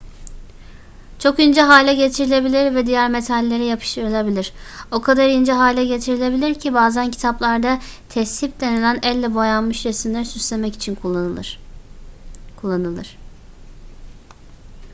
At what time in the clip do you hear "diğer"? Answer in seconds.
2.85-3.09